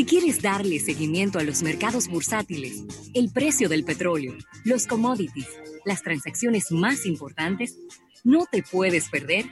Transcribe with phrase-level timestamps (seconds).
[0.00, 4.32] Si quieres darle seguimiento a los mercados bursátiles, el precio del petróleo,
[4.64, 5.46] los commodities,
[5.84, 7.78] las transacciones más importantes,
[8.24, 9.44] no te puedes perder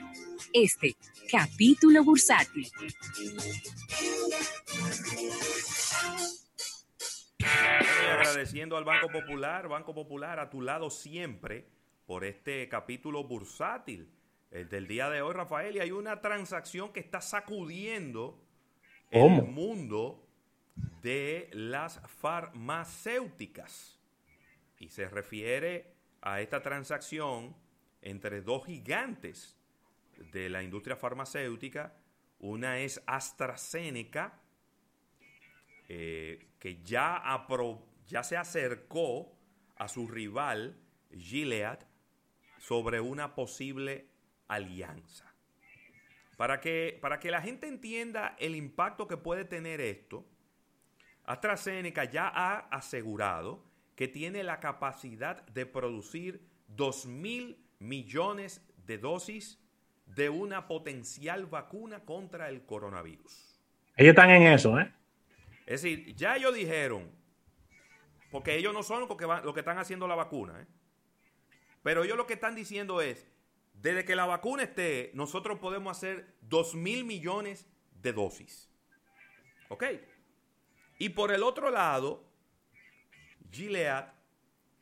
[0.51, 0.95] este
[1.31, 2.67] capítulo bursátil.
[8.11, 11.67] agradeciendo al Banco Popular, Banco Popular a tu lado siempre
[12.07, 14.11] por este capítulo bursátil.
[14.49, 18.43] El del día de hoy, Rafael, y hay una transacción que está sacudiendo
[19.11, 20.25] el mundo
[21.01, 23.99] de las farmacéuticas.
[24.77, 27.55] Y se refiere a esta transacción
[28.01, 29.57] entre dos gigantes
[30.31, 31.95] de la industria farmacéutica.
[32.39, 34.39] Una es AstraZeneca,
[35.87, 37.21] eh, que ya,
[38.07, 39.35] ya se acercó
[39.75, 40.77] a su rival
[41.11, 41.79] Gilead
[42.57, 44.07] sobre una posible
[44.47, 45.33] alianza.
[46.37, 50.25] Para que, para que la gente entienda el impacto que puede tener esto,
[51.29, 53.63] AstraZeneca ya ha asegurado
[53.95, 59.63] que tiene la capacidad de producir 2 mil millones de dosis
[60.07, 63.61] de una potencial vacuna contra el coronavirus.
[63.95, 64.91] Ellos están en eso, ¿eh?
[65.67, 67.11] Es decir, ya ellos dijeron,
[68.31, 70.65] porque ellos no son los que, los que están haciendo la vacuna, ¿eh?
[71.83, 73.27] Pero ellos lo que están diciendo es,
[73.73, 78.67] desde que la vacuna esté, nosotros podemos hacer 2 mil millones de dosis.
[79.67, 79.83] ¿Ok?
[80.99, 82.29] Y por el otro lado,
[83.51, 84.11] Gilead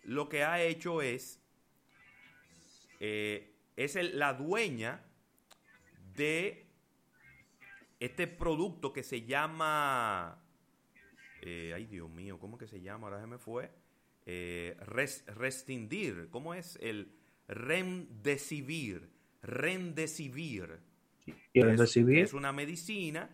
[0.03, 1.39] lo que ha hecho es,
[2.99, 5.05] eh, es la dueña
[6.15, 6.65] de
[7.99, 10.41] este producto que se llama,
[11.41, 13.07] eh, ay Dios mío, ¿cómo que se llama?
[13.07, 13.69] Ahora se me fue.
[14.25, 14.75] Eh,
[15.27, 17.13] restindir, ¿cómo es el
[17.47, 19.09] remdesivir?
[19.43, 20.79] Remdesivir.
[21.53, 23.29] es una medicina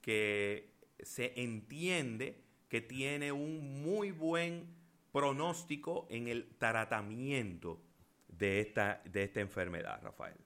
[0.00, 4.66] que se entiende que tiene un muy buen
[5.12, 7.80] pronóstico en el tratamiento
[8.28, 10.36] de esta, de esta enfermedad, Rafael.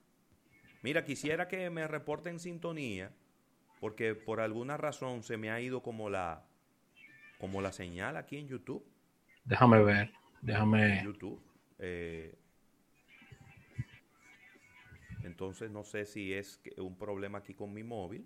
[0.81, 3.11] Mira, quisiera que me reporten sintonía,
[3.79, 6.45] porque por alguna razón se me ha ido como la,
[7.37, 8.85] como la señal aquí en YouTube.
[9.45, 10.11] Déjame ver,
[10.41, 11.03] déjame.
[11.03, 11.41] YouTube.
[11.79, 12.35] Eh,
[15.23, 18.25] entonces no sé si es un problema aquí con mi móvil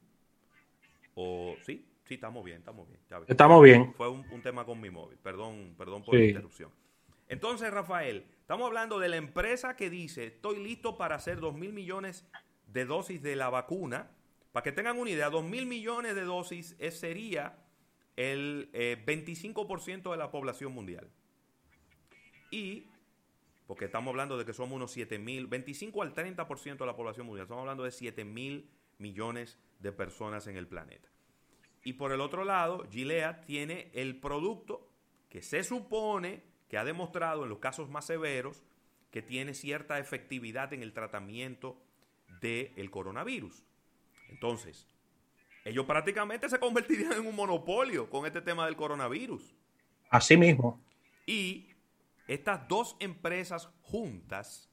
[1.16, 3.02] o sí, Sí, estamos bien, estamos bien.
[3.28, 3.94] Estamos bien.
[3.94, 5.18] Fue un, tema con mi móvil.
[5.18, 6.72] Perdón, perdón por la interrupción.
[7.28, 11.74] Entonces, Rafael, estamos hablando de la empresa que dice, estoy listo para hacer 2 mil
[11.74, 12.26] millones
[12.68, 14.12] de dosis de la vacuna.
[14.54, 17.58] Para que tengan una idea, 2 mil millones de dosis sería
[18.16, 21.10] el 25% eh, de la población mundial.
[22.52, 22.86] Y,
[23.68, 27.28] porque estamos hablando de que somos unos 7 mil, 25 al 30% de la población
[27.28, 31.10] mundial, estamos hablando de 7 mil millones de personas en el planeta.
[31.84, 34.88] Y por el otro lado, Gilead tiene el producto
[35.30, 38.64] que se supone que ha demostrado en los casos más severos
[39.12, 41.82] que tiene cierta efectividad en el tratamiento
[42.42, 43.64] del coronavirus.
[44.30, 44.88] Entonces,
[45.64, 49.56] ellos prácticamente se convertirían en un monopolio con este tema del coronavirus.
[50.10, 50.82] Así mismo.
[51.26, 51.68] Y
[52.28, 54.70] estas dos empresas juntas,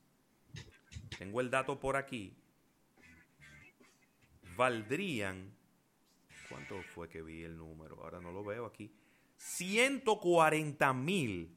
[1.19, 2.37] tengo el dato por aquí,
[4.57, 5.53] valdrían
[6.55, 7.99] ¿Cuánto fue que vi el número?
[8.01, 8.95] Ahora no lo veo aquí.
[9.39, 11.53] 140 mil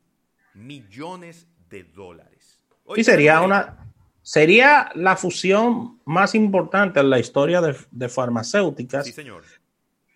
[0.56, 2.60] millones de dólares.
[2.96, 3.88] y sería una
[4.24, 9.06] sería la fusión más importante en la historia de, farmacéuticas.
[9.06, 9.44] Sí, señor.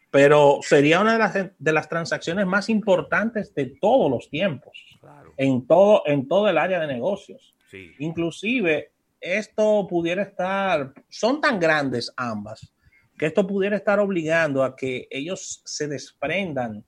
[0.09, 4.99] Pero sería una de las, de las transacciones más importantes de todos los tiempos.
[5.37, 7.53] En todo, en todo el área de negocios.
[7.69, 7.91] Sí.
[7.99, 12.73] Inclusive, esto pudiera estar, son tan grandes ambas,
[13.21, 16.83] que esto pudiera estar obligando a que ellos se desprendan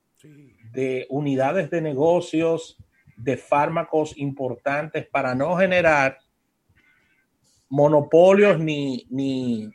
[0.72, 2.76] de unidades de negocios,
[3.16, 6.18] de fármacos importantes para no generar
[7.68, 9.70] monopolios ni, ni,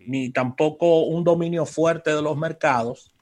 [0.00, 3.14] ni tampoco un dominio fuerte de los mercados,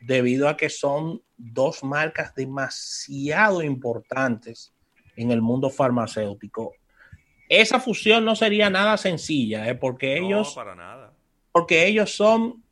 [0.00, 4.72] debido a que son dos marcas demasiado importantes
[5.16, 6.72] en el mundo farmacéutico.
[7.46, 9.74] Esa fusión no sería nada sencilla, ¿eh?
[9.74, 10.56] porque no, ellos...
[11.52, 12.62] Porque ellos son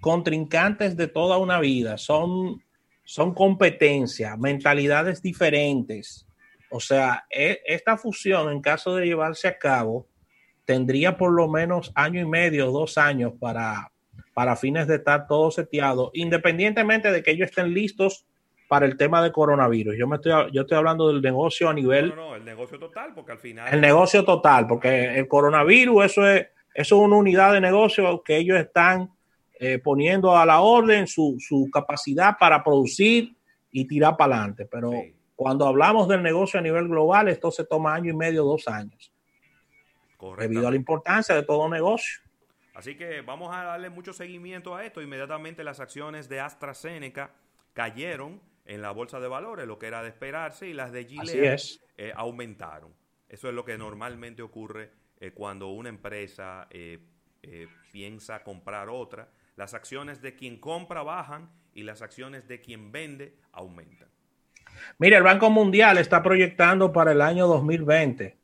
[0.00, 2.62] contrincantes de toda una vida, son,
[3.04, 6.26] son competencia, mentalidades diferentes.
[6.70, 10.06] O sea, e, esta fusión, en caso de llevarse a cabo,
[10.64, 13.92] tendría por lo menos año y medio, dos años para,
[14.32, 18.24] para fines de estar todo seteado, independientemente de que ellos estén listos
[18.68, 19.96] para el tema de coronavirus.
[19.98, 22.10] Yo me estoy, yo estoy hablando del negocio a nivel.
[22.10, 23.74] No, no, el negocio total, porque al final.
[23.74, 28.36] El negocio total, porque el coronavirus, eso es eso es una unidad de negocio que
[28.36, 29.10] ellos están
[29.58, 31.36] eh, poniendo a la orden su,
[31.72, 33.36] capacidad para producir
[33.70, 34.66] y tirar para adelante.
[34.66, 34.92] Pero
[35.36, 39.12] cuando hablamos del negocio a nivel global, esto se toma año y medio, dos años.
[40.38, 42.20] Debido a la importancia de todo negocio.
[42.74, 45.02] Así que vamos a darle mucho seguimiento a esto.
[45.02, 47.32] Inmediatamente las acciones de AstraZeneca
[47.74, 51.60] cayeron en la bolsa de valores, lo que era de esperarse, y las de Gilead
[51.98, 52.94] eh, aumentaron.
[53.28, 54.90] Eso es lo que normalmente ocurre
[55.20, 56.98] eh, cuando una empresa eh,
[57.92, 59.28] piensa comprar otra.
[59.56, 64.08] Las acciones de quien compra bajan y las acciones de quien vende aumentan.
[64.98, 68.36] Mira, el Banco Mundial está proyectando para el año 2020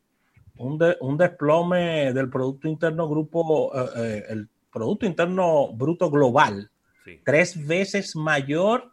[0.57, 6.69] un, un desplome del Producto Interno Grupo, el Producto Interno Bruto Global,
[7.23, 8.91] tres veces mayor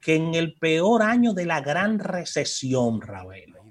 [0.00, 3.64] que en el peor año de la gran recesión, Ravelo.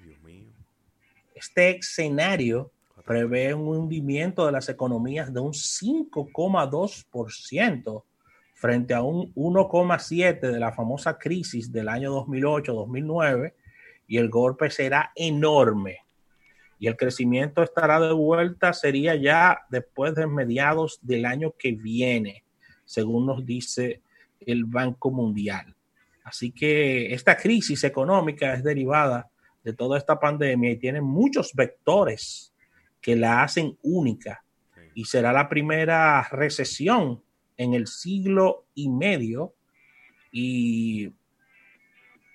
[1.35, 2.71] Este escenario
[3.05, 8.03] prevé un hundimiento de las economías de un 5,2%
[8.53, 13.53] frente a un 1,7% de la famosa crisis del año 2008-2009
[14.07, 15.99] y el golpe será enorme.
[16.79, 22.43] Y el crecimiento estará de vuelta, sería ya después de mediados del año que viene,
[22.85, 24.01] según nos dice
[24.39, 25.75] el Banco Mundial.
[26.23, 29.29] Así que esta crisis económica es derivada
[29.63, 32.52] de toda esta pandemia y tiene muchos vectores
[33.03, 34.43] que la hacen única
[34.95, 37.21] y será la primera recesión
[37.57, 39.53] en el siglo y medio
[40.31, 41.13] y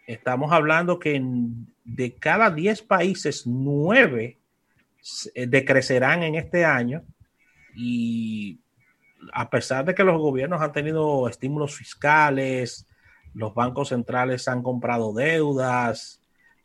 [0.06, 1.20] estamos hablando que
[1.84, 4.38] de cada 10 países, 9
[5.48, 7.02] decrecerán en este año
[7.74, 8.60] y
[9.32, 12.86] a pesar de que los gobiernos han tenido estímulos fiscales,
[13.34, 16.20] los bancos centrales han comprado deudas,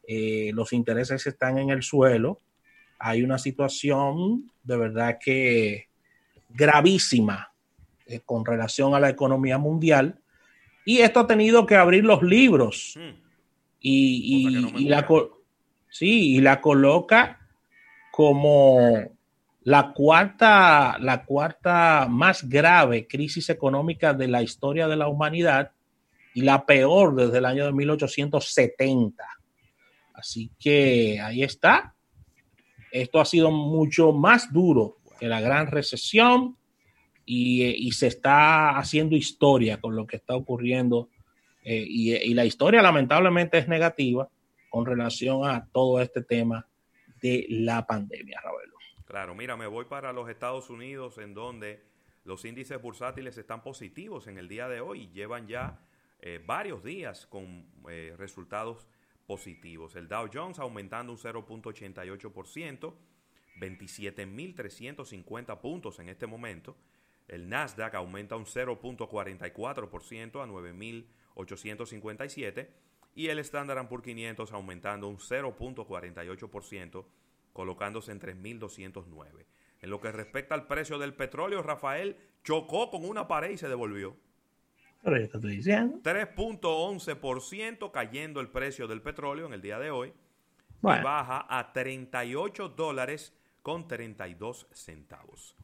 [0.08, 2.42] eh, los intereses están en el suelo.
[3.06, 5.90] Hay una situación de verdad que
[6.50, 7.52] gravísima
[8.06, 10.22] eh, con relación a la economía mundial
[10.86, 13.14] y esto ha tenido que abrir los libros hmm.
[13.82, 15.06] y, la,
[15.90, 17.40] sí, y la coloca
[18.10, 18.80] como
[19.64, 25.72] la cuarta, la cuarta más grave crisis económica de la historia de la humanidad
[26.34, 29.26] y la peor desde el año de 1870.
[30.14, 31.93] Así que ahí está.
[32.94, 36.56] Esto ha sido mucho más duro que la gran recesión
[37.26, 41.10] y, se está haciendo historia con lo que está ocurriendo.
[41.64, 44.30] Eh, y, la historia lamentablemente es negativa
[44.70, 46.68] con relación a todo este tema
[47.20, 48.76] de la pandemia, Ravelo.
[49.06, 51.82] Claro, mira, me voy para los Estados Unidos en donde
[52.26, 55.10] los índices bursátiles están positivos en el día de hoy.
[55.16, 55.80] Llevan ya
[56.22, 58.86] eh, varios días con eh, resultados
[59.26, 59.96] positivos.
[59.96, 62.94] El Dow Jones aumentando un 0.88%,
[63.60, 66.78] 27.350 puntos en este momento.
[67.28, 72.70] El Nasdaq aumenta un 0.44% a 9.857
[73.16, 77.06] y el Standard Poor's 500 aumentando un 0.48%,
[77.54, 79.46] colocándose en 3.209.
[79.82, 83.70] En lo que respecta al precio del petróleo, Rafael chocó con una pared y se
[83.70, 84.18] devolvió.
[86.02, 90.14] 3.11% cayendo el precio del petróleo en el día de hoy.
[90.82, 95.56] baja a 38 dólares con 32 centavos.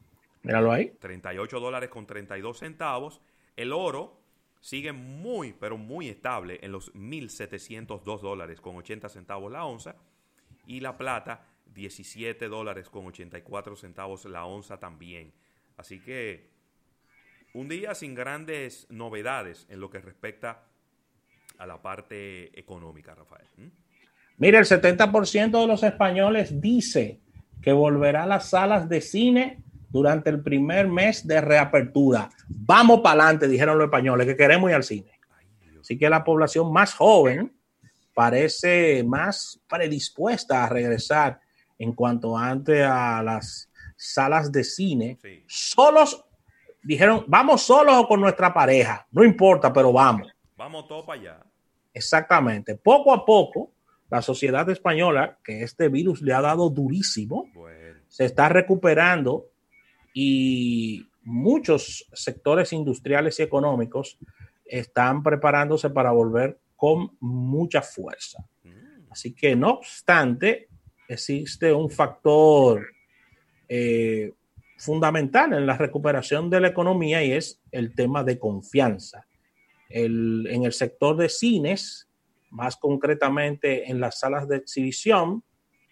[0.42, 0.92] Míralo ahí.
[0.98, 3.20] 38 dólares con 32 centavos.
[3.56, 4.20] El oro
[4.60, 9.96] sigue muy, pero muy estable en los 1.702 dólares con 80 centavos la onza.
[10.66, 15.32] Y la plata, 17 dólares con 84 centavos la onza también.
[15.76, 16.50] Así que
[17.54, 20.64] un día sin grandes novedades en lo que respecta
[21.58, 23.46] a la parte económica, Rafael.
[24.38, 27.20] Mira, el 70% de los españoles dice
[27.60, 32.30] que volverá a las salas de cine durante el primer mes de reapertura.
[32.48, 35.10] Vamos para adelante, dijeron los españoles, que queremos ir al cine.
[35.80, 37.52] Así que la población más joven
[38.14, 41.40] parece más predispuesta a regresar
[41.78, 46.24] en cuanto antes a las salas de cine, solos
[46.82, 50.28] dijeron, vamos solos o con nuestra pareja, no importa, pero vamos.
[50.56, 51.46] Vamos todos para allá.
[51.92, 52.76] Exactamente.
[52.76, 53.72] Poco a poco,
[54.10, 57.46] la sociedad española, que este virus le ha dado durísimo,
[58.08, 59.46] se está recuperando
[60.12, 64.18] y muchos sectores industriales y económicos
[64.64, 68.44] están preparándose para volver con mucha fuerza.
[68.64, 69.10] Mm.
[69.10, 70.68] Así que, no obstante,
[71.08, 72.86] existe un factor
[73.68, 74.32] eh,
[74.80, 79.26] fundamental en la recuperación de la economía y es el tema de confianza.
[79.92, 82.08] en el sector de cines,
[82.50, 85.42] más concretamente en las salas de exhibición,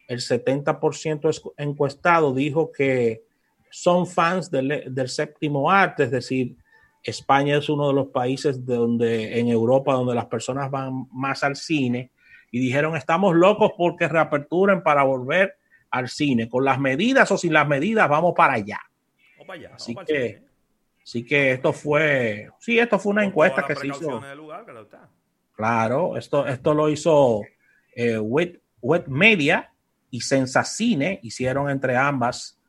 [0.08, 3.24] el 70% encuestado dijo que
[3.70, 6.56] son fans del, séptimo arte, es decir,
[7.02, 11.56] España es uno de los países donde en Europa donde las personas van más al
[11.56, 12.10] cine
[12.50, 15.57] y dijeron estamos locos porque reaperturen para volver
[15.90, 16.48] al cine.
[16.48, 18.80] Con las medidas o sin las medidas vamos para allá.
[19.72, 20.42] así que,
[21.02, 24.20] así que esto fue, sí, esto fue una encuesta que se hizo.
[25.54, 27.42] claro, esto, esto lo hizo
[27.94, 28.60] eh, Wet,
[29.08, 29.72] Media
[30.10, 32.60] y Sensacine, hicieron entre ambas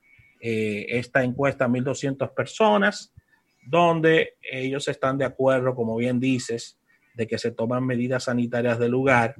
[0.41, 3.13] eh, esta encuesta a 1.200 personas,
[3.65, 6.79] donde ellos están de acuerdo, como bien dices,
[7.13, 9.35] de que se toman medidas sanitarias del lugar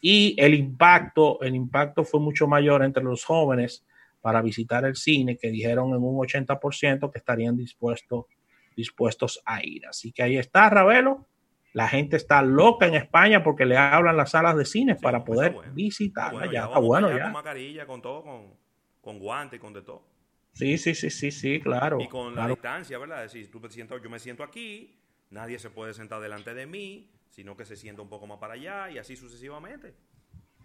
[0.00, 3.84] y el impacto, el impacto fue mucho mayor entre los jóvenes
[4.20, 8.26] para visitar el cine, que dijeron en un 80% que estarían dispuestos,
[8.76, 9.86] dispuestos a ir.
[9.86, 11.26] Así que ahí está, Ravelo.
[11.72, 15.54] La gente está loca en España porque le hablan las salas de cine para poder
[15.72, 16.50] visitarla.
[16.50, 17.24] ya, está bueno ya.
[17.24, 18.54] Con mascarilla, con todo, con,
[19.00, 20.02] con guante, con de todo.
[20.52, 22.00] Sí, sí, sí, sí, sí, claro.
[22.00, 23.24] Y con la distancia, ¿verdad?
[23.24, 24.98] Es decir, tú te sientas, yo me siento aquí,
[25.30, 28.54] nadie se puede sentar delante de mí, sino que se sienta un poco más para
[28.54, 29.94] allá y así sucesivamente.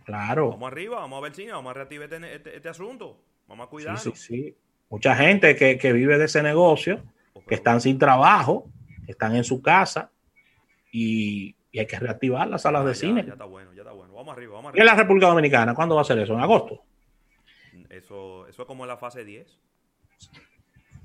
[0.03, 0.49] Claro.
[0.51, 3.23] Vamos arriba, vamos a ver cine, vamos a reactivar este, este, este asunto.
[3.47, 4.01] Vamos a cuidarnos.
[4.01, 4.57] Sí, sí, sí.
[4.89, 7.03] Mucha gente que, que, vive de ese negocio,
[7.47, 8.69] que están sin trabajo,
[9.07, 10.11] están en su casa
[10.91, 13.23] y, y hay que reactivar las salas de cine.
[13.25, 14.13] Ya está bueno, ya está bueno.
[14.13, 14.85] Vamos arriba, vamos arriba.
[14.85, 15.73] ¿Y en la República Dominicana?
[15.73, 16.33] ¿Cuándo va a ser eso?
[16.33, 16.83] ¿En agosto?
[17.89, 19.59] Eso, eso es como en la fase 10.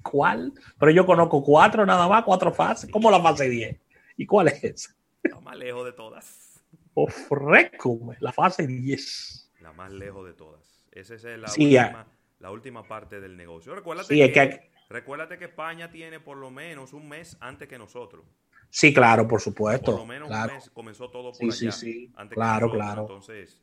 [0.02, 0.52] ¿Cuál?
[0.79, 2.90] Pero yo conozco cuatro nada más, cuatro fases.
[2.90, 3.81] ¿Cómo la fase 10?
[4.17, 4.95] ¿Y cuál es esa?
[5.23, 6.65] La más lejos de todas.
[6.95, 9.53] Ofreco, la fase 10.
[9.61, 10.85] La más lejos de todas.
[10.93, 12.07] Esa es la, última,
[12.41, 13.75] la última parte del negocio.
[13.75, 18.25] Recuérdate, que, recuérdate que España tiene por lo menos un mes antes que nosotros.
[18.71, 19.93] Sí, claro, por supuesto.
[19.93, 21.53] Por lo menos un mes comenzó todo por allá.
[21.53, 23.03] Sí, sí, claro, claro.
[23.03, 23.61] Entonces,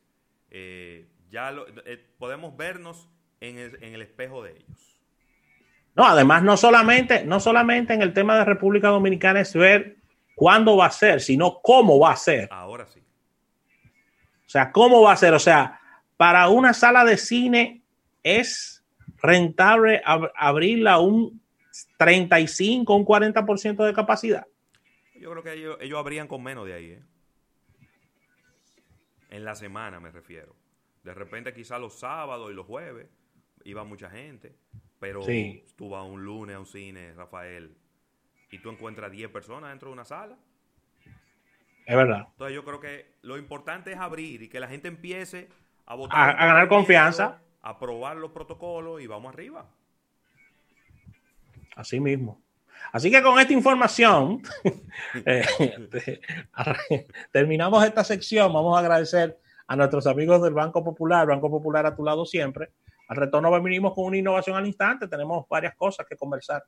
[0.50, 3.08] eh, ya eh, podemos vernos
[3.40, 5.00] en el, en el espejo de ellos.
[5.94, 9.97] No, además, no solamente, no solamente en el tema de República Dominicana es ver
[10.38, 12.48] cuándo va a ser, sino cómo va a ser.
[12.52, 13.00] Ahora sí.
[13.00, 15.34] O sea, cómo va a ser.
[15.34, 15.80] O sea,
[16.16, 17.82] para una sala de cine
[18.22, 18.84] es
[19.16, 21.42] rentable abrirla un
[21.96, 24.46] 35, un 40% de capacidad.
[25.16, 26.90] Yo creo que ellos, ellos abrían con menos de ahí.
[26.92, 27.02] ¿eh?
[29.30, 30.54] En la semana me refiero.
[31.02, 33.08] De repente quizá los sábados y los jueves
[33.64, 34.54] iba mucha gente.
[35.00, 35.24] Pero
[35.74, 37.76] tú vas un lunes a un cine, Rafael,
[38.50, 40.36] y tú encuentras 10 personas dentro de una sala.
[41.86, 42.26] Es verdad.
[42.32, 45.48] Entonces yo creo que lo importante es abrir y que la gente empiece
[45.86, 46.36] a votar.
[46.38, 47.40] A, ganar confianza.
[47.62, 49.66] A probar los protocolos y vamos arriba.
[51.76, 52.42] Así mismo.
[52.92, 54.42] Así que con esta información
[55.26, 56.20] eh,
[57.32, 58.52] terminamos esta sección.
[58.52, 62.70] Vamos a agradecer a nuestros amigos del Banco Popular, Banco Popular a tu lado siempre.
[63.08, 65.08] Al retorno venimos con una innovación al instante.
[65.08, 66.64] Tenemos varias cosas que conversar.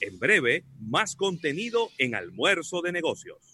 [0.00, 3.51] En breve, más contenido en almuerzo de negocios.